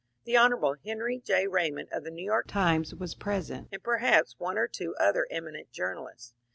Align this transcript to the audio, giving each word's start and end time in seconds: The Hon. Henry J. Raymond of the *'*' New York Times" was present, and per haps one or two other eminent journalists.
The 0.23 0.35
Hon. 0.35 0.77
Henry 0.83 1.19
J. 1.19 1.45
Raymond 1.45 1.89
of 1.91 2.03
the 2.03 2.09
*'*' 2.09 2.11
New 2.11 2.25
York 2.25 2.47
Times" 2.47 2.95
was 2.95 3.13
present, 3.13 3.67
and 3.71 3.83
per 3.83 3.97
haps 3.97 4.33
one 4.39 4.57
or 4.57 4.67
two 4.67 4.95
other 4.99 5.27
eminent 5.29 5.69
journalists. 5.71 6.33